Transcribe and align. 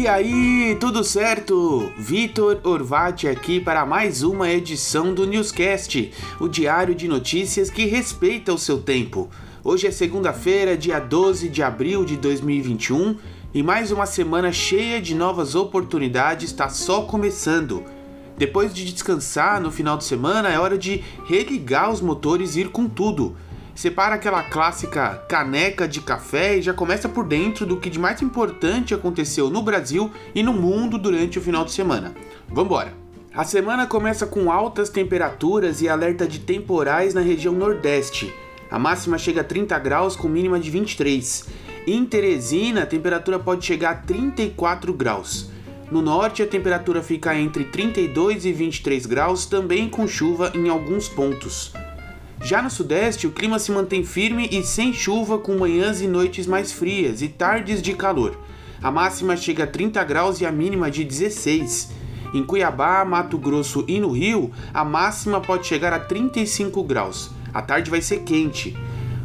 E 0.00 0.08
aí, 0.08 0.78
tudo 0.80 1.04
certo? 1.04 1.92
Vitor 1.98 2.58
Orvati 2.64 3.28
aqui 3.28 3.60
para 3.60 3.84
mais 3.84 4.22
uma 4.22 4.48
edição 4.48 5.12
do 5.12 5.26
Newscast, 5.26 6.10
o 6.40 6.48
diário 6.48 6.94
de 6.94 7.06
notícias 7.06 7.68
que 7.68 7.84
respeita 7.84 8.50
o 8.50 8.56
seu 8.56 8.80
tempo. 8.80 9.28
Hoje 9.62 9.86
é 9.86 9.90
segunda-feira, 9.90 10.74
dia 10.74 10.98
12 10.98 11.50
de 11.50 11.62
abril 11.62 12.02
de 12.06 12.16
2021, 12.16 13.18
e 13.52 13.62
mais 13.62 13.92
uma 13.92 14.06
semana 14.06 14.50
cheia 14.50 15.02
de 15.02 15.14
novas 15.14 15.54
oportunidades 15.54 16.50
está 16.50 16.70
só 16.70 17.02
começando. 17.02 17.84
Depois 18.38 18.72
de 18.72 18.90
descansar 18.90 19.60
no 19.60 19.70
final 19.70 19.98
de 19.98 20.04
semana, 20.04 20.48
é 20.48 20.58
hora 20.58 20.78
de 20.78 21.04
religar 21.26 21.90
os 21.90 22.00
motores 22.00 22.56
e 22.56 22.62
ir 22.62 22.70
com 22.70 22.88
tudo. 22.88 23.36
Separa 23.80 24.16
aquela 24.16 24.42
clássica 24.42 25.24
caneca 25.26 25.88
de 25.88 26.02
café 26.02 26.58
e 26.58 26.60
já 26.60 26.74
começa 26.74 27.08
por 27.08 27.26
dentro 27.26 27.64
do 27.64 27.78
que 27.78 27.88
de 27.88 27.98
mais 27.98 28.20
importante 28.20 28.92
aconteceu 28.92 29.48
no 29.48 29.62
Brasil 29.62 30.10
e 30.34 30.42
no 30.42 30.52
mundo 30.52 30.98
durante 30.98 31.38
o 31.38 31.40
final 31.40 31.64
de 31.64 31.72
semana. 31.72 32.14
Vambora! 32.46 32.92
A 33.34 33.42
semana 33.42 33.86
começa 33.86 34.26
com 34.26 34.52
altas 34.52 34.90
temperaturas 34.90 35.80
e 35.80 35.88
alerta 35.88 36.28
de 36.28 36.40
temporais 36.40 37.14
na 37.14 37.22
região 37.22 37.54
Nordeste. 37.54 38.30
A 38.70 38.78
máxima 38.78 39.16
chega 39.16 39.40
a 39.40 39.44
30 39.44 39.78
graus 39.78 40.14
com 40.14 40.28
mínima 40.28 40.60
de 40.60 40.70
23. 40.70 41.46
Em 41.86 42.04
Teresina, 42.04 42.82
a 42.82 42.86
temperatura 42.86 43.38
pode 43.38 43.64
chegar 43.64 43.92
a 43.92 43.94
34 43.94 44.92
graus. 44.92 45.48
No 45.90 46.02
norte, 46.02 46.42
a 46.42 46.46
temperatura 46.46 47.02
fica 47.02 47.34
entre 47.34 47.64
32 47.64 48.44
e 48.44 48.52
23 48.52 49.06
graus, 49.06 49.46
também 49.46 49.88
com 49.88 50.06
chuva 50.06 50.52
em 50.54 50.68
alguns 50.68 51.08
pontos. 51.08 51.72
Já 52.42 52.62
no 52.62 52.70
sudeste, 52.70 53.26
o 53.26 53.32
clima 53.32 53.58
se 53.58 53.70
mantém 53.70 54.02
firme 54.02 54.48
e 54.50 54.62
sem 54.64 54.94
chuva, 54.94 55.38
com 55.38 55.58
manhãs 55.58 56.00
e 56.00 56.06
noites 56.06 56.46
mais 56.46 56.72
frias 56.72 57.20
e 57.20 57.28
tardes 57.28 57.82
de 57.82 57.92
calor. 57.92 58.40
A 58.82 58.90
máxima 58.90 59.36
chega 59.36 59.64
a 59.64 59.66
30 59.66 60.02
graus 60.04 60.40
e 60.40 60.46
a 60.46 60.50
mínima 60.50 60.90
de 60.90 61.04
16. 61.04 61.92
Em 62.32 62.42
Cuiabá, 62.42 63.04
Mato 63.04 63.36
Grosso 63.36 63.84
e 63.86 64.00
no 64.00 64.10
Rio, 64.10 64.50
a 64.72 64.82
máxima 64.82 65.38
pode 65.38 65.66
chegar 65.66 65.92
a 65.92 66.00
35 66.00 66.82
graus. 66.82 67.30
A 67.52 67.60
tarde 67.60 67.90
vai 67.90 68.00
ser 68.00 68.20
quente. 68.20 68.74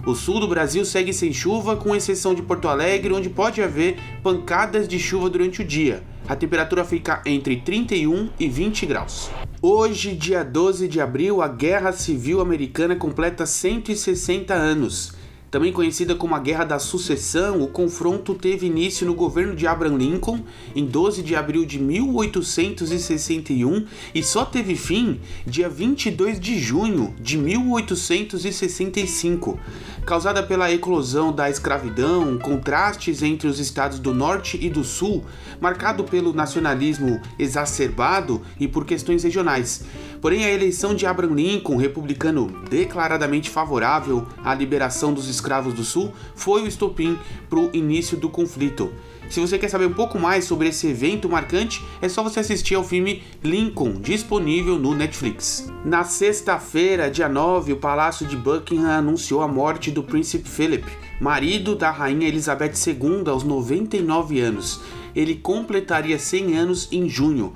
O 0.06 0.14
sul 0.14 0.42
do 0.42 0.47
Brasil 0.47 0.84
segue 0.84 1.14
sem 1.14 1.31
chuva, 1.31 1.78
com 1.78 1.95
exceção 1.95 2.36
de 2.36 2.42
Porto 2.42 2.68
Alegre, 2.68 3.14
onde 3.14 3.30
pode 3.30 3.62
haver 3.62 3.97
pancadas 4.22 4.88
de 4.90 5.00
chuva 5.00 5.30
durante 5.30 5.62
o 5.62 5.66
dia. 5.66 6.03
A 6.28 6.36
temperatura 6.36 6.84
fica 6.84 7.22
entre 7.25 7.56
31 7.62 8.30
e 8.38 8.50
20 8.50 8.86
graus. 8.86 9.31
Hoje, 9.68 10.14
dia 10.14 10.44
12 10.44 10.88
de 10.88 11.02
abril, 11.02 11.42
a 11.42 11.48
Guerra 11.48 11.92
Civil 11.92 12.40
Americana 12.40 12.96
completa 12.96 13.48
160 13.48 14.54
anos. 14.54 15.15
Também 15.56 15.72
conhecida 15.72 16.16
como 16.16 16.36
a 16.36 16.39
Guerra 16.39 16.66
da 16.66 16.80
Sucessão, 16.80 17.61
o 17.61 17.70
confronto 17.70 18.34
teve 18.34 18.67
início 18.67 19.08
no 19.08 19.14
governo 19.14 19.56
de 19.56 19.66
Abraham 19.66 19.95
Lincoln 19.95 20.42
em 20.75 20.86
12 20.86 21.23
de 21.23 21.34
abril 21.34 21.66
de 21.66 21.80
1861 21.80 23.86
e 24.14 24.22
só 24.22 24.44
teve 24.44 24.75
fim 24.75 25.22
dia 25.47 25.70
22 25.70 26.42
de 26.42 26.59
junho 26.59 27.16
de 27.17 27.38
1865. 27.38 29.58
Causada 30.06 30.44
pela 30.44 30.73
eclosão 30.73 31.31
da 31.31 31.50
escravidão, 31.50 32.38
contrastes 32.38 33.23
entre 33.23 33.47
os 33.47 33.58
estados 33.58 33.97
do 33.97 34.14
Norte 34.14 34.59
e 34.62 34.69
do 34.69 34.84
Sul, 34.84 35.23
marcado 35.62 36.03
pelo 36.03 36.34
nacionalismo 36.34 37.22
exacerbado 37.40 38.42
e 38.59 38.67
por 38.67 38.86
questões 38.86 39.23
regionais. 39.23 39.86
Porém, 40.22 40.44
a 40.44 40.52
eleição 40.52 40.94
de 40.94 41.06
Abraham 41.06 41.36
Lincoln, 41.36 41.78
republicano 41.78 42.52
declaradamente 42.69 43.50
favorável 43.50 44.28
à 44.44 44.53
liberação 44.53 45.14
dos 45.14 45.30
escravos 45.30 45.45
do 45.74 45.84
Sul, 45.84 46.12
foi 46.36 46.64
o 46.64 46.68
estopim 46.68 47.18
para 47.50 47.60
o 47.60 47.70
início 47.74 48.18
do 48.18 48.30
conflito. 48.30 48.92
Se 49.30 49.40
você 49.40 49.58
quer 49.58 49.70
saber 49.70 49.88
um 49.88 49.94
pouco 49.94 50.20
mais 50.20 50.46
sobre 50.46 50.68
esse 50.68 50.88
evento 50.88 51.28
marcante, 51.28 51.84
é 52.02 52.08
só 52.08 52.22
você 52.22 52.40
assistir 52.40 52.75
ao 52.75 52.84
filme 52.84 53.24
Lincoln, 53.44 53.94
disponível 53.94 54.78
no 54.78 54.94
Netflix. 54.94 55.72
Na 55.84 56.03
sexta-feira, 56.03 57.09
dia 57.09 57.28
9, 57.28 57.74
o 57.74 57.78
Palácio 57.78 58.25
de 58.25 58.38
Buckingham 58.38 58.92
anunciou 58.92 59.42
a 59.42 59.47
morte 59.47 59.90
do 59.90 60.03
príncipe 60.03 60.47
Philip, 60.47 60.86
marido 61.19 61.75
da 61.75 61.90
rainha 61.90 62.28
Elizabeth 62.28 62.74
II, 62.86 63.24
aos 63.28 63.44
99 63.44 64.40
anos. 64.40 64.81
Ele 65.16 65.36
completaria 65.36 66.19
100 66.19 66.58
anos 66.58 66.90
em 66.92 67.09
junho. 67.09 67.53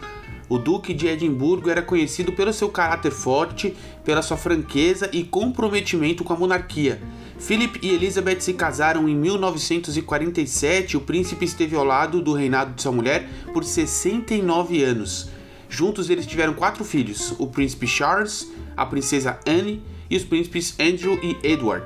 O 0.49 0.57
Duque 0.57 0.95
de 0.95 1.07
Edimburgo 1.07 1.69
era 1.69 1.83
conhecido 1.83 2.31
pelo 2.31 2.51
seu 2.51 2.69
caráter 2.69 3.11
forte, 3.11 3.75
pela 4.03 4.23
sua 4.23 4.35
franqueza 4.35 5.07
e 5.13 5.23
comprometimento 5.23 6.23
com 6.23 6.33
a 6.33 6.35
monarquia. 6.35 6.99
Philip 7.37 7.79
e 7.83 7.93
Elizabeth 7.93 8.41
se 8.41 8.53
casaram 8.53 9.07
em 9.07 9.15
1947 9.15 10.93
e 10.93 10.97
o 10.97 11.01
príncipe 11.01 11.45
esteve 11.45 11.75
ao 11.75 11.85
lado 11.85 12.19
do 12.19 12.33
reinado 12.33 12.73
de 12.73 12.81
sua 12.81 12.91
mulher 12.91 13.29
por 13.53 13.63
69 13.63 14.83
anos. 14.83 15.29
Juntos 15.69 16.09
eles 16.09 16.25
tiveram 16.25 16.55
quatro 16.55 16.83
filhos: 16.83 17.35
o 17.37 17.45
príncipe 17.45 17.85
Charles, 17.85 18.51
a 18.75 18.85
princesa 18.87 19.39
Anne 19.47 19.83
e 20.09 20.17
os 20.17 20.23
príncipes 20.23 20.73
Andrew 20.79 21.19
e 21.21 21.37
Edward. 21.43 21.85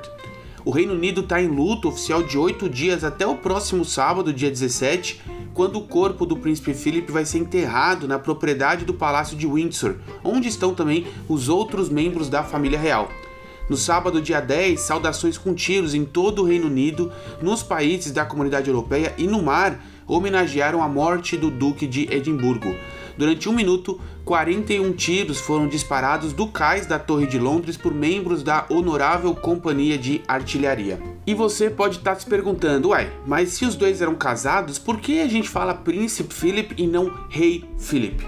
O 0.64 0.70
Reino 0.70 0.94
Unido 0.94 1.20
está 1.20 1.42
em 1.42 1.46
luto 1.46 1.88
oficial 1.88 2.22
de 2.22 2.38
oito 2.38 2.70
dias 2.70 3.04
até 3.04 3.26
o 3.26 3.36
próximo 3.36 3.84
sábado, 3.84 4.32
dia 4.32 4.48
17, 4.48 5.20
quando 5.54 5.76
o 5.76 5.86
corpo 5.86 6.26
do 6.26 6.36
príncipe 6.36 6.74
Philip 6.74 7.10
vai 7.10 7.24
ser 7.24 7.38
enterrado 7.38 8.08
na 8.08 8.18
propriedade 8.18 8.84
do 8.84 8.92
Palácio 8.92 9.36
de 9.36 9.46
Windsor, 9.46 9.94
onde 10.24 10.48
estão 10.48 10.74
também 10.74 11.06
os 11.28 11.48
outros 11.48 11.88
membros 11.88 12.28
da 12.28 12.42
família 12.42 12.78
real. 12.78 13.08
No 13.70 13.76
sábado, 13.76 14.20
dia 14.20 14.40
10, 14.40 14.78
saudações 14.80 15.38
com 15.38 15.54
tiros 15.54 15.94
em 15.94 16.04
todo 16.04 16.42
o 16.42 16.44
Reino 16.44 16.66
Unido, 16.66 17.10
nos 17.40 17.62
países 17.62 18.12
da 18.12 18.26
comunidade 18.26 18.68
europeia 18.68 19.14
e 19.16 19.26
no 19.26 19.42
mar 19.42 19.80
homenagearam 20.06 20.82
a 20.82 20.88
morte 20.88 21.36
do 21.36 21.50
Duque 21.50 21.86
de 21.86 22.12
Edimburgo. 22.12 22.74
Durante 23.16 23.48
um 23.48 23.52
minuto, 23.52 24.00
41 24.24 24.92
tiros 24.92 25.38
foram 25.38 25.68
disparados 25.68 26.32
do 26.32 26.48
cais 26.48 26.86
da 26.86 26.98
Torre 26.98 27.26
de 27.26 27.38
Londres 27.38 27.76
por 27.76 27.94
membros 27.94 28.42
da 28.42 28.66
Honorável 28.68 29.34
Companhia 29.34 29.96
de 29.96 30.20
Artilharia. 30.26 31.00
E 31.26 31.32
você 31.32 31.70
pode 31.70 31.98
estar 31.98 32.16
se 32.16 32.26
perguntando, 32.26 32.88
uai, 32.88 33.12
mas 33.26 33.50
se 33.50 33.64
os 33.64 33.76
dois 33.76 34.02
eram 34.02 34.14
casados, 34.14 34.78
por 34.78 34.98
que 34.98 35.20
a 35.20 35.28
gente 35.28 35.48
fala 35.48 35.74
Príncipe 35.74 36.34
Philip 36.34 36.74
e 36.76 36.86
não 36.86 37.12
Rei 37.28 37.64
Philip? 37.78 38.26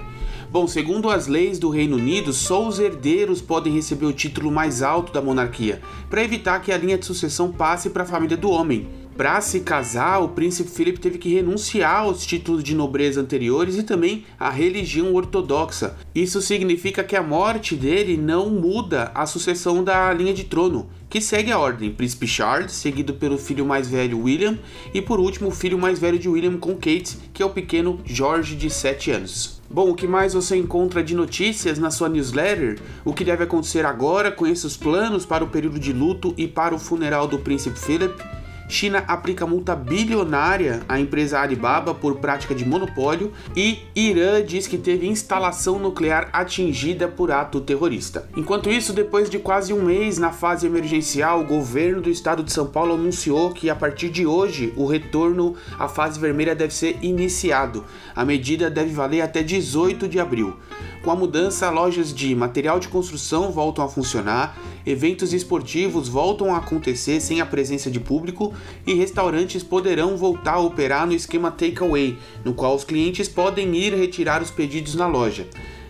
Bom, 0.49 0.65
segundo 0.65 1.09
as 1.09 1.27
leis 1.27 1.59
do 1.59 1.69
Reino 1.69 1.97
Unido, 1.97 2.31
só 2.31 2.65
os 2.65 2.79
herdeiros 2.79 3.41
podem 3.41 3.73
receber 3.73 4.05
o 4.05 4.13
título 4.13 4.49
mais 4.49 4.81
alto 4.81 5.11
da 5.11 5.21
monarquia, 5.21 5.81
para 6.09 6.23
evitar 6.23 6.61
que 6.61 6.71
a 6.71 6.77
linha 6.77 6.97
de 6.97 7.05
sucessão 7.05 7.51
passe 7.51 7.89
para 7.89 8.03
a 8.03 8.07
família 8.07 8.37
do 8.37 8.49
homem. 8.49 8.87
Para 9.17 9.41
se 9.41 9.61
casar, 9.61 10.19
o 10.19 10.29
príncipe 10.29 10.69
Philip 10.69 10.99
teve 10.99 11.17
que 11.17 11.33
renunciar 11.33 12.01
aos 12.01 12.23
títulos 12.23 12.63
de 12.63 12.75
nobreza 12.75 13.19
anteriores 13.19 13.75
e 13.75 13.81
também 13.81 14.25
à 14.39 14.51
religião 14.51 15.11
ortodoxa. 15.15 15.97
Isso 16.13 16.39
significa 16.39 17.03
que 17.03 17.15
a 17.15 17.23
morte 17.23 17.75
dele 17.75 18.15
não 18.15 18.51
muda 18.51 19.11
a 19.15 19.25
sucessão 19.25 19.83
da 19.83 20.13
linha 20.13 20.35
de 20.35 20.43
trono, 20.43 20.87
que 21.09 21.19
segue 21.19 21.51
a 21.51 21.57
ordem: 21.57 21.89
príncipe 21.89 22.27
Charles, 22.27 22.73
seguido 22.73 23.15
pelo 23.15 23.39
filho 23.39 23.65
mais 23.65 23.89
velho 23.89 24.21
William, 24.21 24.59
e 24.93 25.01
por 25.01 25.19
último 25.19 25.49
o 25.49 25.51
filho 25.51 25.79
mais 25.79 25.97
velho 25.97 26.19
de 26.19 26.29
William 26.29 26.55
com 26.57 26.75
Kate, 26.75 27.17
que 27.33 27.41
é 27.41 27.45
o 27.45 27.49
pequeno 27.49 27.99
George 28.05 28.55
de 28.55 28.69
7 28.69 29.09
anos. 29.09 29.59
Bom, 29.67 29.89
o 29.89 29.95
que 29.95 30.07
mais 30.07 30.35
você 30.35 30.55
encontra 30.55 31.03
de 31.03 31.15
notícias 31.15 31.79
na 31.79 31.89
sua 31.89 32.07
newsletter? 32.07 32.79
O 33.03 33.13
que 33.13 33.25
deve 33.25 33.45
acontecer 33.45 33.83
agora? 33.83 34.31
Conheça 34.31 34.67
os 34.67 34.77
planos 34.77 35.25
para 35.25 35.43
o 35.43 35.49
período 35.49 35.79
de 35.79 35.91
luto 35.91 36.35
e 36.37 36.47
para 36.47 36.75
o 36.75 36.79
funeral 36.79 37.27
do 37.27 37.39
príncipe 37.39 37.79
Philip. 37.79 38.36
China 38.67 39.03
aplica 39.07 39.47
multa 39.47 39.75
bilionária 39.75 40.81
à 40.89 40.99
empresa 40.99 41.39
Alibaba 41.39 41.93
por 41.93 42.17
prática 42.17 42.53
de 42.53 42.65
monopólio 42.65 43.31
e 43.55 43.79
Irã 43.95 44.43
diz 44.43 44.67
que 44.67 44.77
teve 44.77 45.07
instalação 45.07 45.79
nuclear 45.79 46.29
atingida 46.33 47.07
por 47.07 47.31
ato 47.31 47.61
terrorista. 47.61 48.27
Enquanto 48.35 48.69
isso, 48.69 48.91
depois 48.91 49.29
de 49.29 49.39
quase 49.39 49.73
um 49.73 49.83
mês 49.83 50.17
na 50.17 50.31
fase 50.31 50.67
emergencial, 50.67 51.41
o 51.41 51.45
governo 51.45 52.01
do 52.01 52.09
estado 52.09 52.43
de 52.43 52.51
São 52.51 52.67
Paulo 52.67 52.93
anunciou 52.93 53.51
que 53.51 53.69
a 53.69 53.75
partir 53.75 54.09
de 54.09 54.25
hoje 54.25 54.73
o 54.75 54.85
retorno 54.85 55.55
à 55.79 55.87
fase 55.87 56.19
vermelha 56.19 56.53
deve 56.53 56.73
ser 56.73 56.97
iniciado. 57.01 57.85
A 58.13 58.25
medida 58.25 58.69
deve 58.69 58.93
valer 58.93 59.21
até 59.21 59.41
18 59.41 60.07
de 60.07 60.19
abril. 60.19 60.57
Com 61.03 61.11
a 61.11 61.15
mudança, 61.15 61.69
lojas 61.69 62.13
de 62.13 62.35
material 62.35 62.79
de 62.79 62.89
construção 62.89 63.51
voltam 63.51 63.85
a 63.85 63.87
funcionar, 63.87 64.57
eventos 64.87 65.33
esportivos 65.33 66.07
voltam 66.07 66.55
a 66.55 66.57
acontecer 66.57 67.19
sem 67.19 67.41
a 67.41 67.45
presença 67.45 67.91
de 67.91 67.99
público 67.99 68.53
e 68.85 68.93
restaurantes 68.93 69.61
poderão 69.61 70.15
voltar 70.15 70.53
a 70.53 70.59
operar 70.59 71.05
no 71.05 71.13
esquema 71.13 71.51
takeaway, 71.51 72.17
no 72.45 72.53
qual 72.53 72.73
os 72.73 72.85
clientes 72.85 73.27
podem 73.27 73.75
ir 73.75 73.93
retirar 73.93 74.41
os 74.41 74.49
pedidos 74.49 74.95
na 74.95 75.05
loja. 75.05 75.45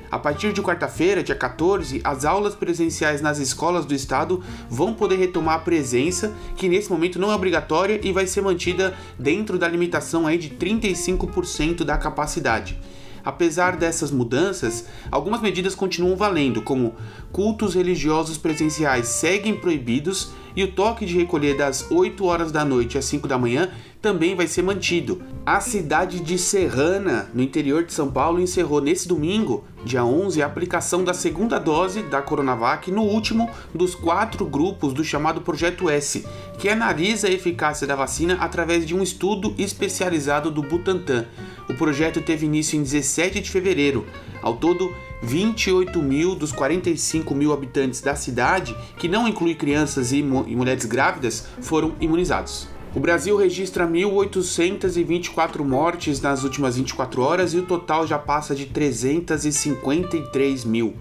A 0.10 0.18
partir 0.18 0.54
de 0.54 0.62
quarta-feira, 0.62 1.22
dia 1.22 1.36
14, 1.36 2.00
as 2.04 2.24
aulas 2.24 2.56
presenciais 2.56 3.22
nas 3.22 3.40
escolas 3.40 3.86
do 3.86 3.94
estado 3.94 4.42
vão 4.70 4.94
poder 4.94 5.18
retomar 5.18 5.56
a 5.56 5.60
presença, 5.60 6.34
que 6.56 6.70
nesse 6.70 6.90
momento 6.90 7.20
não 7.20 7.30
é 7.30 7.36
obrigatória 7.36 8.00
e 8.02 8.12
vai 8.14 8.26
ser 8.26 8.42
mantida 8.42 8.96
dentro 9.20 9.60
da 9.60 9.68
limitação 9.68 10.26
aí 10.26 10.38
de 10.38 10.50
35% 10.52 11.84
da 11.84 11.98
capacidade. 11.98 12.80
Apesar 13.28 13.76
dessas 13.76 14.10
mudanças, 14.10 14.86
algumas 15.12 15.42
medidas 15.42 15.76
continuam 15.76 16.16
valendo, 16.16 16.62
como 16.62 16.96
cultos 17.30 17.76
religiosos 17.76 18.38
presenciais 18.38 19.10
seguem 19.10 19.54
proibidos 19.60 20.32
e 20.56 20.64
o 20.64 20.72
toque 20.72 21.06
de 21.06 21.18
recolher 21.18 21.58
das 21.58 21.92
8 21.92 22.24
horas 22.24 22.54
da 22.54 22.64
noite 22.64 22.98
às 22.98 23.04
5 23.04 23.28
da 23.28 23.38
manhã 23.38 23.70
também 24.07 24.36
vai 24.36 24.48
ser 24.48 24.62
mantido. 24.62 25.21
A 25.45 25.59
cidade 25.59 26.21
de 26.21 26.38
Serrana, 26.38 27.30
no 27.33 27.44
interior 27.44 27.83
de 27.83 27.92
São 27.92 28.09
Paulo, 28.09 28.39
encerrou 28.39 28.80
nesse 28.80 29.06
domingo, 29.06 29.65
dia 29.83 30.06
11, 30.06 30.42
a 30.42 30.45
aplicação 30.45 31.04
da 31.04 31.13
segunda 31.13 31.59
dose 31.59 32.04
da 32.04 32.21
Coronavac 32.21 32.89
no 32.89 33.01
último 33.01 33.50
dos 33.75 33.95
quatro 33.95 34.45
grupos 34.45 34.94
do 34.94 35.04
chamado 35.04 35.42
Projeto 35.42 35.89
S, 35.89 36.25
que 36.57 36.69
analisa 36.69 37.27
a 37.27 37.31
eficácia 37.31 37.86
da 37.86 37.98
vacina 37.98 38.38
através 38.39 38.86
de 38.86 38.95
um 38.95 39.04
estudo 39.04 39.54
especializado 39.57 40.50
do 40.50 40.62
Butantan. 40.62 41.25
O 41.69 41.74
projeto 41.74 42.21
teve 42.21 42.45
início 42.45 42.80
em 42.80 42.83
17 42.83 43.42
de 43.42 43.51
fevereiro. 43.51 44.06
Ao 44.42 44.56
todo, 44.56 44.95
28 45.21 46.01
mil 46.01 46.33
dos 46.33 46.54
45 46.54 47.36
mil 47.36 47.51
habitantes 47.51 48.00
da 48.00 48.15
cidade, 48.15 48.74
que 48.98 49.09
não 49.09 49.27
inclui 49.27 49.54
crianças 49.54 50.13
e, 50.13 50.19
e 50.19 50.56
mulheres 50.56 50.86
grávidas, 50.86 51.45
foram 51.59 51.94
imunizados. 52.00 52.77
O 52.95 53.00
Brasil 53.00 53.38
registra 53.38 53.88
1.824 53.88 55.63
mortes 55.63 56.19
nas 56.22 56.44
últimas 56.44 56.78
24 56.78 57.22
horas 57.22 57.54
e 57.54 57.57
o 57.57 57.63
total 57.63 58.07
já 58.07 58.18
passa 58.18 58.56
de 58.56 58.66
353 58.66 60.66
mil. 60.66 60.95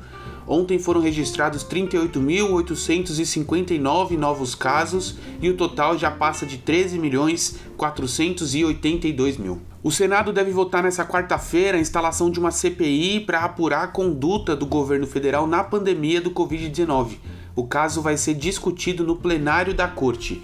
Ontem 0.46 0.78
foram 0.78 1.00
registrados 1.00 1.64
38.859 1.64 4.16
novos 4.16 4.54
casos 4.54 5.16
e 5.40 5.48
o 5.48 5.56
total 5.56 5.96
já 5.98 6.10
passa 6.10 6.44
de 6.44 6.58
13 6.58 6.98
milhões 6.98 7.58
482 7.76 9.38
mil. 9.38 9.62
O 9.82 9.90
Senado 9.90 10.30
deve 10.32 10.50
votar 10.50 10.82
nessa 10.82 11.04
quarta-feira 11.04 11.78
a 11.78 11.80
instalação 11.80 12.30
de 12.30 12.38
uma 12.38 12.50
CPI 12.50 13.20
para 13.20 13.40
apurar 13.40 13.84
a 13.84 13.88
conduta 13.88 14.54
do 14.54 14.66
governo 14.66 15.06
federal 15.06 15.46
na 15.46 15.64
pandemia 15.64 16.20
do 16.20 16.30
Covid-19. 16.30 17.16
O 17.56 17.66
caso 17.66 18.02
vai 18.02 18.16
ser 18.16 18.34
discutido 18.34 19.04
no 19.04 19.16
plenário 19.16 19.72
da 19.72 19.88
Corte. 19.88 20.42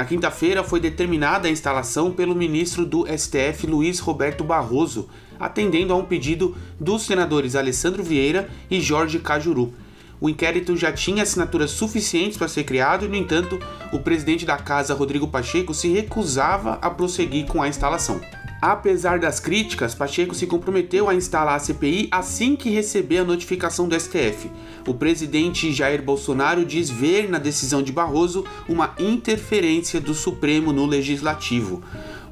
Na 0.00 0.06
quinta-feira 0.06 0.64
foi 0.64 0.80
determinada 0.80 1.46
a 1.46 1.50
instalação 1.50 2.10
pelo 2.10 2.34
ministro 2.34 2.86
do 2.86 3.04
STF 3.06 3.66
Luiz 3.66 3.98
Roberto 3.98 4.42
Barroso, 4.42 5.10
atendendo 5.38 5.92
a 5.92 5.96
um 5.96 6.06
pedido 6.06 6.56
dos 6.80 7.02
senadores 7.02 7.54
Alessandro 7.54 8.02
Vieira 8.02 8.48
e 8.70 8.80
Jorge 8.80 9.18
Cajuru. 9.18 9.74
O 10.20 10.28
inquérito 10.28 10.76
já 10.76 10.92
tinha 10.92 11.22
assinaturas 11.22 11.70
suficientes 11.70 12.36
para 12.36 12.46
ser 12.46 12.64
criado 12.64 13.06
e, 13.06 13.08
no 13.08 13.16
entanto, 13.16 13.58
o 13.90 13.98
presidente 13.98 14.44
da 14.44 14.58
casa, 14.58 14.92
Rodrigo 14.92 15.26
Pacheco, 15.26 15.72
se 15.72 15.88
recusava 15.88 16.78
a 16.82 16.90
prosseguir 16.90 17.46
com 17.46 17.62
a 17.62 17.68
instalação. 17.68 18.20
Apesar 18.60 19.18
das 19.18 19.40
críticas, 19.40 19.94
Pacheco 19.94 20.34
se 20.34 20.46
comprometeu 20.46 21.08
a 21.08 21.14
instalar 21.14 21.56
a 21.56 21.58
CPI 21.58 22.08
assim 22.10 22.54
que 22.54 22.68
receber 22.68 23.18
a 23.18 23.24
notificação 23.24 23.88
do 23.88 23.98
STF. 23.98 24.50
O 24.86 24.92
presidente 24.92 25.72
Jair 25.72 26.02
Bolsonaro 26.02 26.62
diz 26.66 26.90
ver 26.90 27.30
na 27.30 27.38
decisão 27.38 27.82
de 27.82 27.90
Barroso 27.90 28.44
uma 28.68 28.94
interferência 28.98 29.98
do 29.98 30.12
Supremo 30.12 30.74
no 30.74 30.84
legislativo. 30.84 31.82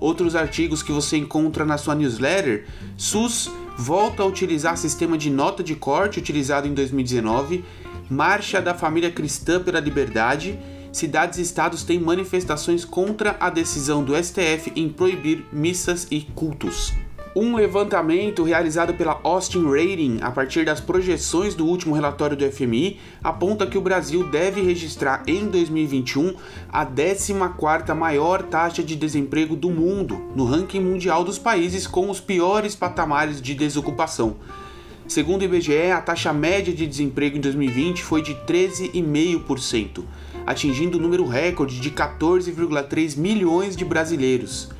Outros 0.01 0.37
artigos 0.37 0.83
que 0.83 0.93
você 0.93 1.17
encontra 1.17 1.65
na 1.65 1.79
sua 1.79 1.95
newsletter: 1.95 2.67
SUS 2.97 3.51
volta 3.77 4.23
a 4.23 4.27
utilizar 4.27 4.77
sistema 4.77 5.17
de 5.17 5.31
nota 5.31 5.63
de 5.63 5.75
corte 5.75 6.19
utilizado 6.19 6.67
em 6.67 6.75
2019, 6.75 7.65
Marcha 8.11 8.61
da 8.61 8.75
Família 8.75 9.11
Cristã 9.11 9.63
pela 9.63 9.81
Liberdade 9.81 10.59
cidades 10.93 11.39
e 11.39 11.43
estados 11.43 11.83
têm 11.83 12.01
manifestações 12.01 12.85
contra 12.85 13.37
a 13.39 13.51
decisão 13.51 14.03
do 14.03 14.17
STF 14.17 14.73
em 14.75 14.89
proibir 14.89 15.45
missas 15.53 16.07
e 16.11 16.23
cultos. 16.23 16.93
Um 17.41 17.55
levantamento 17.55 18.43
realizado 18.43 18.95
pela 18.95 19.21
Austin 19.23 19.65
Rating 19.65 20.19
a 20.23 20.29
partir 20.29 20.65
das 20.65 20.81
projeções 20.81 21.55
do 21.55 21.65
último 21.65 21.95
relatório 21.95 22.37
do 22.37 22.45
FMI 22.51 22.99
aponta 23.23 23.65
que 23.65 23.79
o 23.79 23.81
Brasil 23.81 24.29
deve 24.29 24.61
registrar 24.61 25.23
em 25.25 25.47
2021 25.47 26.35
a 26.69 26.85
14ª 26.85 27.95
maior 27.95 28.43
taxa 28.43 28.83
de 28.83 28.97
desemprego 28.97 29.55
do 29.55 29.71
mundo 29.71 30.21
no 30.35 30.45
ranking 30.45 30.81
mundial 30.81 31.23
dos 31.23 31.39
países 31.39 31.87
com 31.87 32.11
os 32.11 32.19
piores 32.19 32.75
patamares 32.75 33.41
de 33.41 33.55
desocupação. 33.55 34.35
Segundo 35.07 35.43
o 35.43 35.45
IBGE, 35.45 35.93
a 35.93 36.01
taxa 36.01 36.33
média 36.33 36.75
de 36.75 36.89
desemprego 36.89 37.37
em 37.37 37.41
2020 37.41 38.03
foi 38.03 38.21
de 38.21 38.35
13,5% 38.35 40.03
atingindo 40.45 40.99
o 40.99 41.01
número 41.01 41.25
recorde 41.25 41.79
de 41.79 41.91
14,3 41.93 43.17
milhões 43.17 43.77
de 43.77 43.85
brasileiros. 43.85 44.71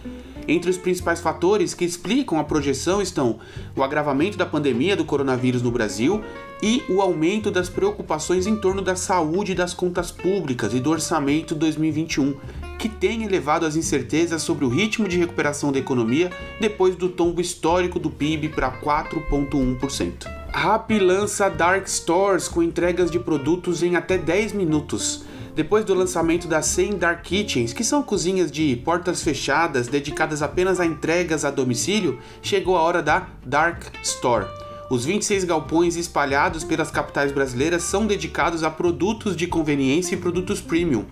Entre 0.49 0.71
os 0.71 0.79
principais 0.79 1.21
fatores 1.21 1.75
que 1.75 1.85
explicam 1.85 2.39
a 2.39 2.45
projeção 2.45 3.03
estão 3.03 3.39
o 3.77 3.83
agravamento 3.83 4.39
da 4.39 4.47
pandemia 4.47 4.97
do 4.97 5.05
coronavírus 5.05 5.61
no 5.61 5.71
Brasil 5.71 6.25
e 6.63 6.83
o 6.89 7.03
aumento 7.03 7.51
das 7.51 7.69
preocupações 7.69 8.47
em 8.47 8.57
torno 8.57 8.81
da 8.81 8.97
saúde 8.97 9.55
das 9.55 9.75
contas 9.75 10.11
públicas 10.11 10.73
e 10.73 10.81
do 10.81 10.89
orçamento 10.89 11.55
2021, 11.55 12.35
que 12.79 12.89
tem 12.89 13.25
elevado 13.25 13.67
as 13.67 13.77
incertezas 13.77 14.41
sobre 14.41 14.65
o 14.65 14.71
ritmo 14.71 15.07
de 15.07 15.19
recuperação 15.19 15.71
da 15.71 15.79
economia 15.79 16.33
depois 16.59 16.97
do 16.97 17.11
tombo 17.11 17.43
histórico 17.43 17.99
do 17.99 18.09
PIB 18.09 18.49
para 18.49 18.73
4,1%. 18.73 20.27
Rappi 20.51 20.99
lança 20.99 21.51
Dark 21.51 21.87
Stores 21.87 22.49
com 22.49 22.63
entregas 22.63 23.11
de 23.11 23.19
produtos 23.19 23.83
em 23.83 23.97
até 23.97 24.17
10 24.17 24.55
minutos. 24.55 25.27
Depois 25.59 25.85
do 25.85 25.93
lançamento 25.93 26.47
das 26.47 26.67
100 26.67 26.99
Dark 26.99 27.23
Kitchens, 27.25 27.73
que 27.73 27.83
são 27.83 28.01
cozinhas 28.01 28.49
de 28.49 28.77
portas 28.77 29.25
fechadas 29.25 29.89
dedicadas 29.89 30.41
apenas 30.41 30.79
a 30.79 30.87
entregas 30.87 31.45
a 31.45 31.51
domicílio, 31.51 32.21
chegou 32.41 32.77
a 32.77 32.81
hora 32.81 33.03
da 33.03 33.27
Dark 33.45 33.83
Store. 34.05 34.47
Os 34.89 35.05
26 35.05 35.43
galpões 35.43 35.97
espalhados 35.97 36.63
pelas 36.63 36.93
capitais 36.93 37.33
brasileiras 37.33 37.83
são 37.83 38.07
dedicados 38.07 38.63
a 38.63 38.71
produtos 38.71 39.35
de 39.35 39.49
conveniência 39.49 40.15
e 40.15 40.19
produtos 40.19 40.61
premium. 40.61 41.05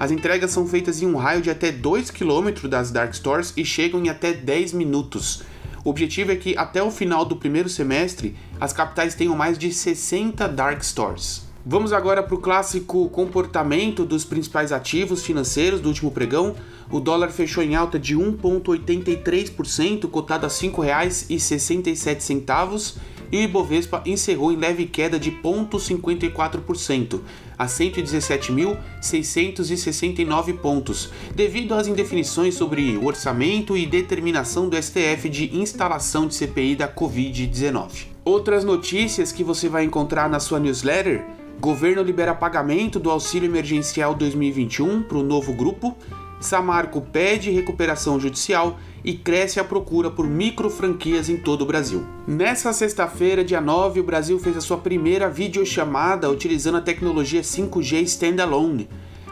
As 0.00 0.10
entregas 0.10 0.50
são 0.50 0.66
feitas 0.66 1.00
em 1.00 1.06
um 1.06 1.14
raio 1.14 1.40
de 1.40 1.50
até 1.50 1.70
2 1.70 2.10
km 2.10 2.68
das 2.68 2.90
Dark 2.90 3.14
Stores 3.14 3.52
e 3.56 3.64
chegam 3.64 4.04
em 4.04 4.08
até 4.08 4.32
10 4.32 4.72
minutos. 4.72 5.44
O 5.84 5.90
objetivo 5.90 6.32
é 6.32 6.34
que 6.34 6.58
até 6.58 6.82
o 6.82 6.90
final 6.90 7.24
do 7.24 7.36
primeiro 7.36 7.68
semestre 7.68 8.34
as 8.60 8.72
capitais 8.72 9.14
tenham 9.14 9.36
mais 9.36 9.56
de 9.56 9.72
60 9.72 10.48
Dark 10.48 10.82
Stores. 10.82 11.51
Vamos 11.64 11.92
agora 11.92 12.24
para 12.24 12.34
o 12.34 12.38
clássico 12.38 13.08
comportamento 13.10 14.04
dos 14.04 14.24
principais 14.24 14.72
ativos 14.72 15.24
financeiros 15.24 15.80
do 15.80 15.86
último 15.86 16.10
pregão. 16.10 16.56
O 16.90 16.98
dólar 16.98 17.30
fechou 17.30 17.62
em 17.62 17.76
alta 17.76 18.00
de 18.00 18.16
1,83%, 18.16 20.10
cotado 20.10 20.44
a 20.44 20.48
R$ 20.48 20.54
5,67, 20.54 22.96
e 23.30 23.36
o 23.36 23.42
Ibovespa 23.42 24.02
encerrou 24.04 24.52
em 24.52 24.56
leve 24.56 24.86
queda 24.86 25.20
de 25.20 25.30
0,54%, 25.30 27.20
a 27.56 27.66
117.669 27.66 30.58
pontos, 30.58 31.10
devido 31.32 31.74
às 31.74 31.86
indefinições 31.86 32.56
sobre 32.56 32.96
o 32.96 33.06
orçamento 33.06 33.76
e 33.76 33.86
determinação 33.86 34.68
do 34.68 34.76
STF 34.76 35.28
de 35.28 35.56
instalação 35.56 36.26
de 36.26 36.34
CPI 36.34 36.74
da 36.74 36.92
Covid-19. 36.92 38.08
Outras 38.24 38.64
notícias 38.64 39.30
que 39.30 39.44
você 39.44 39.68
vai 39.68 39.84
encontrar 39.84 40.28
na 40.28 40.40
sua 40.40 40.58
newsletter 40.58 41.24
Governo 41.62 42.02
libera 42.02 42.34
pagamento 42.34 42.98
do 42.98 43.08
auxílio 43.08 43.48
emergencial 43.48 44.16
2021 44.16 45.04
para 45.04 45.16
o 45.16 45.22
novo 45.22 45.52
grupo. 45.52 45.96
Samarco 46.40 47.00
pede 47.00 47.52
recuperação 47.52 48.18
judicial 48.18 48.80
e 49.04 49.14
cresce 49.14 49.60
a 49.60 49.64
procura 49.64 50.10
por 50.10 50.26
micro 50.26 50.68
franquias 50.68 51.28
em 51.28 51.36
todo 51.36 51.62
o 51.62 51.64
Brasil. 51.64 52.04
Nessa 52.26 52.72
sexta-feira, 52.72 53.44
dia 53.44 53.60
9, 53.60 54.00
o 54.00 54.02
Brasil 54.02 54.40
fez 54.40 54.56
a 54.56 54.60
sua 54.60 54.78
primeira 54.78 55.30
videochamada 55.30 56.28
utilizando 56.28 56.78
a 56.78 56.80
tecnologia 56.80 57.42
5G 57.42 58.02
Standalone. 58.02 58.88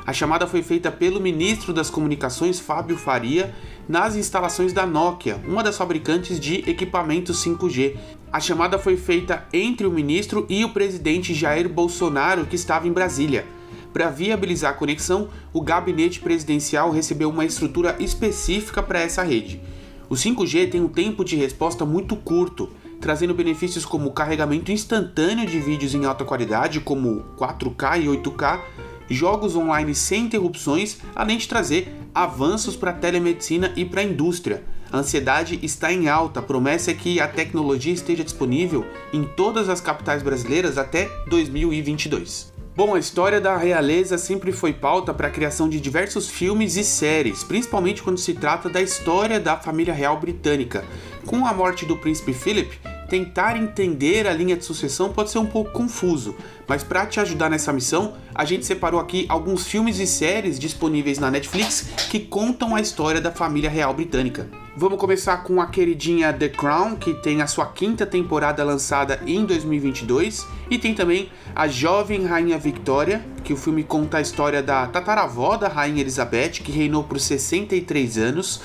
A 0.07 0.13
chamada 0.13 0.47
foi 0.47 0.63
feita 0.63 0.91
pelo 0.91 1.21
ministro 1.21 1.73
das 1.73 1.91
Comunicações, 1.91 2.59
Fábio 2.59 2.97
Faria, 2.97 3.53
nas 3.89 4.15
instalações 4.15 4.73
da 4.73 4.87
Nokia, 4.87 5.41
uma 5.47 5.65
das 5.65 5.77
fabricantes 5.77 6.39
de 6.39 6.69
equipamentos 6.71 7.45
5G. 7.45 7.97
A 8.33 8.39
chamada 8.39 8.79
foi 8.79 8.97
feita 8.97 9.45
entre 9.53 9.85
o 9.85 9.91
ministro 9.91 10.47
e 10.49 10.65
o 10.65 10.69
presidente 10.69 11.35
Jair 11.35 11.69
Bolsonaro, 11.69 12.47
que 12.47 12.55
estava 12.55 12.87
em 12.87 12.93
Brasília. 12.93 13.45
Para 13.93 14.09
viabilizar 14.09 14.71
a 14.71 14.75
conexão, 14.75 15.29
o 15.53 15.61
gabinete 15.61 16.21
presidencial 16.21 16.93
recebeu 16.93 17.29
uma 17.29 17.45
estrutura 17.45 17.97
específica 17.99 18.81
para 18.81 19.01
essa 19.01 19.25
rede. 19.25 19.61
O 20.09 20.15
5G 20.15 20.71
tem 20.71 20.81
um 20.81 20.87
tempo 20.89 21.25
de 21.25 21.35
resposta 21.35 21.85
muito 21.85 22.15
curto, 22.15 22.69
trazendo 23.01 23.35
benefícios 23.35 23.85
como 23.85 24.13
carregamento 24.13 24.71
instantâneo 24.71 25.47
de 25.47 25.59
vídeos 25.59 25.93
em 25.93 26.05
alta 26.05 26.25
qualidade, 26.25 26.79
como 26.79 27.25
4K 27.37 28.03
e 28.03 28.07
8K, 28.07 28.61
jogos 29.09 29.57
online 29.57 29.93
sem 29.93 30.27
interrupções, 30.27 30.99
além 31.17 31.37
de 31.37 31.49
trazer 31.49 31.93
avanços 32.15 32.77
para 32.77 32.93
a 32.93 32.95
telemedicina 32.95 33.73
e 33.75 33.85
para 33.85 34.03
a 34.03 34.05
indústria. 34.05 34.63
A 34.93 34.99
ansiedade 34.99 35.61
está 35.63 35.93
em 35.93 36.09
alta, 36.09 36.41
a 36.41 36.43
promessa 36.43 36.91
é 36.91 36.95
que 36.95 37.21
a 37.21 37.29
tecnologia 37.29 37.93
esteja 37.93 38.25
disponível 38.25 38.85
em 39.13 39.23
todas 39.23 39.69
as 39.69 39.81
capitais 39.81 40.21
brasileiras 40.21 40.77
até 40.77 41.09
2022. 41.29 42.53
Bom, 42.75 42.95
a 42.95 42.99
história 42.99 43.41
da 43.41 43.57
realeza 43.57 44.19
sempre 44.19 44.51
foi 44.51 44.73
pauta 44.73 45.15
para 45.15 45.29
a 45.29 45.31
criação 45.31 45.69
de 45.69 45.81
diversos 45.81 46.29
filmes 46.29 46.77
e 46.77 46.83
séries, 46.83 47.45
principalmente 47.45 48.03
quando 48.03 48.19
se 48.19 48.35
trata 48.35 48.69
da 48.69 48.81
história 48.81 49.39
da 49.39 49.57
família 49.57 49.95
real 49.95 50.19
britânica. 50.19 50.85
Com 51.27 51.47
a 51.47 51.53
morte 51.53 51.85
do 51.85 51.97
príncipe 51.97 52.33
Philip, 52.33 52.77
tentar 53.09 53.57
entender 53.57 54.27
a 54.27 54.33
linha 54.33 54.57
de 54.57 54.65
sucessão 54.65 55.13
pode 55.13 55.31
ser 55.31 55.39
um 55.39 55.47
pouco 55.47 55.73
confuso, 55.73 56.35
mas 56.67 56.83
para 56.83 57.07
te 57.07 57.21
ajudar 57.21 57.51
nessa 57.51 57.73
missão, 57.73 58.15
a 58.35 58.45
gente 58.45 58.65
separou 58.65 58.99
aqui 58.99 59.27
alguns 59.29 59.67
filmes 59.67 59.99
e 59.99 60.07
séries 60.07 60.59
disponíveis 60.59 61.19
na 61.19 61.31
Netflix 61.31 61.89
que 62.09 62.19
contam 62.19 62.75
a 62.75 62.81
história 62.81 63.21
da 63.21 63.31
família 63.31 63.69
real 63.69 63.93
britânica. 63.93 64.49
Vamos 64.81 64.99
começar 64.99 65.45
com 65.45 65.61
a 65.61 65.67
queridinha 65.67 66.33
The 66.33 66.49
Crown, 66.49 66.97
que 66.97 67.13
tem 67.13 67.43
a 67.43 67.47
sua 67.47 67.67
quinta 67.67 68.07
temporada 68.07 68.65
lançada 68.65 69.21
em 69.27 69.45
2022, 69.45 70.47
e 70.71 70.79
tem 70.79 70.95
também 70.95 71.31
a 71.55 71.69
jovem 71.69 72.25
Rainha 72.25 72.57
Victoria, 72.57 73.23
que 73.45 73.53
o 73.53 73.59
filme 73.59 73.85
conta 73.85 74.17
a 74.17 74.21
história 74.23 74.63
da 74.63 74.87
tataravó 74.87 75.59
da 75.59 75.69
Rainha 75.69 76.01
Elizabeth, 76.01 76.63
que 76.65 76.73
reinou 76.73 77.05
por 77.05 77.21
63 77.21 78.17
anos. 78.17 78.63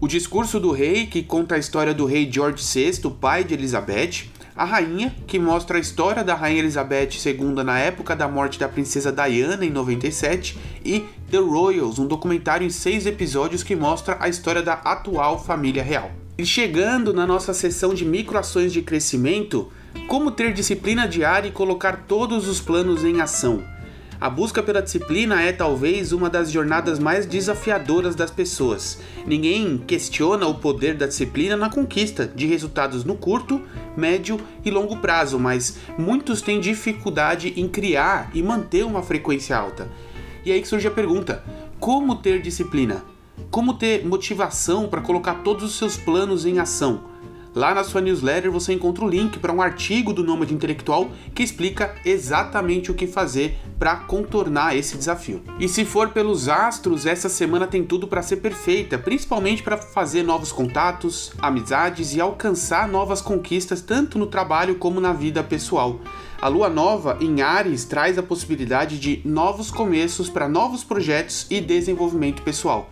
O 0.00 0.08
Discurso 0.08 0.58
do 0.58 0.72
Rei, 0.72 1.06
que 1.06 1.22
conta 1.22 1.54
a 1.54 1.58
história 1.58 1.94
do 1.94 2.04
rei 2.04 2.28
George 2.28 2.60
VI, 2.60 3.08
pai 3.20 3.44
de 3.44 3.54
Elizabeth. 3.54 4.24
A 4.58 4.64
Rainha, 4.64 5.14
que 5.24 5.38
mostra 5.38 5.78
a 5.78 5.80
história 5.80 6.24
da 6.24 6.34
Rainha 6.34 6.58
Elizabeth 6.58 7.10
II 7.24 7.62
na 7.62 7.78
época 7.78 8.16
da 8.16 8.26
morte 8.26 8.58
da 8.58 8.68
princesa 8.68 9.12
Diana 9.12 9.64
em 9.64 9.70
97, 9.70 10.58
e 10.84 11.04
The 11.30 11.38
Royals, 11.38 12.00
um 12.00 12.08
documentário 12.08 12.66
em 12.66 12.70
seis 12.70 13.06
episódios 13.06 13.62
que 13.62 13.76
mostra 13.76 14.16
a 14.18 14.28
história 14.28 14.60
da 14.60 14.72
atual 14.72 15.40
família 15.40 15.80
real. 15.80 16.10
E 16.36 16.44
chegando 16.44 17.14
na 17.14 17.24
nossa 17.24 17.54
sessão 17.54 17.94
de 17.94 18.04
microações 18.04 18.72
de 18.72 18.82
crescimento, 18.82 19.70
como 20.08 20.32
ter 20.32 20.52
disciplina 20.52 21.06
diária 21.06 21.46
e 21.46 21.52
colocar 21.52 22.06
todos 22.08 22.48
os 22.48 22.60
planos 22.60 23.04
em 23.04 23.20
ação. 23.20 23.62
A 24.20 24.28
busca 24.28 24.60
pela 24.60 24.82
disciplina 24.82 25.40
é 25.40 25.52
talvez 25.52 26.10
uma 26.10 26.28
das 26.28 26.50
jornadas 26.50 26.98
mais 26.98 27.24
desafiadoras 27.24 28.16
das 28.16 28.32
pessoas. 28.32 28.98
Ninguém 29.24 29.78
questiona 29.78 30.44
o 30.48 30.56
poder 30.56 30.96
da 30.96 31.06
disciplina 31.06 31.56
na 31.56 31.70
conquista 31.70 32.26
de 32.26 32.44
resultados 32.44 33.04
no 33.04 33.14
curto, 33.14 33.62
médio 33.96 34.40
e 34.64 34.72
longo 34.72 34.96
prazo, 34.96 35.38
mas 35.38 35.78
muitos 35.96 36.42
têm 36.42 36.58
dificuldade 36.58 37.52
em 37.56 37.68
criar 37.68 38.28
e 38.34 38.42
manter 38.42 38.84
uma 38.84 39.04
frequência 39.04 39.56
alta. 39.56 39.88
E 40.44 40.50
aí 40.50 40.60
que 40.60 40.66
surge 40.66 40.88
a 40.88 40.90
pergunta: 40.90 41.44
como 41.78 42.16
ter 42.16 42.42
disciplina? 42.42 43.04
Como 43.52 43.74
ter 43.74 44.04
motivação 44.04 44.88
para 44.88 45.00
colocar 45.00 45.44
todos 45.44 45.62
os 45.62 45.78
seus 45.78 45.96
planos 45.96 46.44
em 46.44 46.58
ação? 46.58 47.04
Lá 47.58 47.74
na 47.74 47.82
sua 47.82 48.00
newsletter 48.00 48.52
você 48.52 48.72
encontra 48.72 49.04
o 49.04 49.08
link 49.08 49.40
para 49.40 49.52
um 49.52 49.60
artigo 49.60 50.12
do 50.12 50.22
Nômade 50.22 50.54
Intelectual 50.54 51.10
que 51.34 51.42
explica 51.42 51.92
exatamente 52.04 52.88
o 52.88 52.94
que 52.94 53.08
fazer 53.08 53.58
para 53.80 53.96
contornar 53.96 54.76
esse 54.76 54.96
desafio. 54.96 55.42
E 55.58 55.68
se 55.68 55.84
for 55.84 56.10
pelos 56.10 56.48
astros, 56.48 57.04
essa 57.04 57.28
semana 57.28 57.66
tem 57.66 57.82
tudo 57.82 58.06
para 58.06 58.22
ser 58.22 58.36
perfeita, 58.36 58.96
principalmente 58.96 59.60
para 59.60 59.76
fazer 59.76 60.22
novos 60.22 60.52
contatos, 60.52 61.32
amizades 61.42 62.14
e 62.14 62.20
alcançar 62.20 62.86
novas 62.86 63.20
conquistas 63.20 63.82
tanto 63.82 64.20
no 64.20 64.28
trabalho 64.28 64.76
como 64.76 65.00
na 65.00 65.12
vida 65.12 65.42
pessoal. 65.42 65.98
A 66.40 66.46
lua 66.46 66.68
nova 66.68 67.18
em 67.20 67.42
Ares 67.42 67.84
traz 67.84 68.16
a 68.16 68.22
possibilidade 68.22 69.00
de 69.00 69.20
novos 69.24 69.68
começos 69.68 70.30
para 70.30 70.48
novos 70.48 70.84
projetos 70.84 71.44
e 71.50 71.60
desenvolvimento 71.60 72.40
pessoal. 72.42 72.88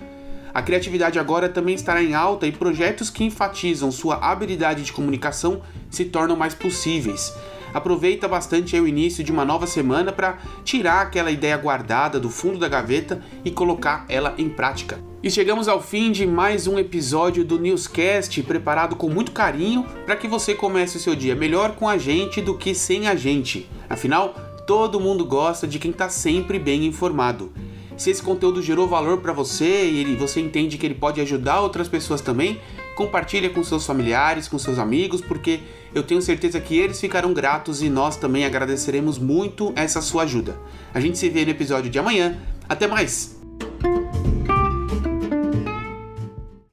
A 0.56 0.62
criatividade 0.62 1.18
agora 1.18 1.50
também 1.50 1.74
estará 1.74 2.02
em 2.02 2.14
alta 2.14 2.46
e 2.46 2.50
projetos 2.50 3.10
que 3.10 3.22
enfatizam 3.22 3.92
sua 3.92 4.14
habilidade 4.14 4.82
de 4.82 4.90
comunicação 4.90 5.60
se 5.90 6.06
tornam 6.06 6.34
mais 6.34 6.54
possíveis. 6.54 7.30
Aproveita 7.74 8.26
bastante 8.26 8.74
o 8.80 8.88
início 8.88 9.22
de 9.22 9.30
uma 9.30 9.44
nova 9.44 9.66
semana 9.66 10.12
para 10.12 10.38
tirar 10.64 11.02
aquela 11.02 11.30
ideia 11.30 11.58
guardada 11.58 12.18
do 12.18 12.30
fundo 12.30 12.58
da 12.58 12.68
gaveta 12.68 13.22
e 13.44 13.50
colocar 13.50 14.06
ela 14.08 14.34
em 14.38 14.48
prática. 14.48 14.98
E 15.22 15.30
chegamos 15.30 15.68
ao 15.68 15.82
fim 15.82 16.10
de 16.10 16.26
mais 16.26 16.66
um 16.66 16.78
episódio 16.78 17.44
do 17.44 17.58
Newscast, 17.58 18.42
preparado 18.42 18.96
com 18.96 19.10
muito 19.10 19.32
carinho 19.32 19.84
para 20.06 20.16
que 20.16 20.26
você 20.26 20.54
comece 20.54 20.96
o 20.96 21.00
seu 21.00 21.14
dia 21.14 21.36
melhor 21.36 21.72
com 21.72 21.86
a 21.86 21.98
gente 21.98 22.40
do 22.40 22.56
que 22.56 22.74
sem 22.74 23.08
a 23.08 23.14
gente. 23.14 23.68
Afinal, 23.90 24.34
todo 24.66 24.98
mundo 24.98 25.22
gosta 25.22 25.66
de 25.66 25.78
quem 25.78 25.90
está 25.90 26.08
sempre 26.08 26.58
bem 26.58 26.86
informado. 26.86 27.52
Se 27.96 28.10
esse 28.10 28.22
conteúdo 28.22 28.60
gerou 28.60 28.86
valor 28.86 29.18
para 29.18 29.32
você 29.32 29.90
e 29.90 30.16
você 30.16 30.40
entende 30.40 30.76
que 30.76 30.84
ele 30.84 30.94
pode 30.94 31.20
ajudar 31.20 31.60
outras 31.60 31.88
pessoas 31.88 32.20
também, 32.20 32.60
compartilha 32.94 33.48
com 33.48 33.64
seus 33.64 33.86
familiares, 33.86 34.48
com 34.48 34.58
seus 34.58 34.78
amigos, 34.78 35.20
porque 35.20 35.60
eu 35.94 36.02
tenho 36.02 36.20
certeza 36.20 36.60
que 36.60 36.76
eles 36.78 37.00
ficarão 37.00 37.32
gratos 37.32 37.82
e 37.82 37.88
nós 37.88 38.16
também 38.16 38.44
agradeceremos 38.44 39.18
muito 39.18 39.72
essa 39.74 40.02
sua 40.02 40.24
ajuda. 40.24 40.58
A 40.92 41.00
gente 41.00 41.16
se 41.16 41.28
vê 41.30 41.44
no 41.44 41.50
episódio 41.50 41.90
de 41.90 41.98
amanhã. 41.98 42.38
Até 42.68 42.86
mais! 42.86 43.35